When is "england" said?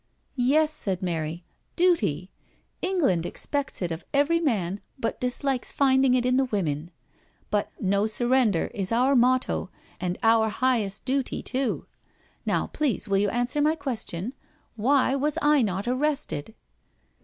2.87-3.23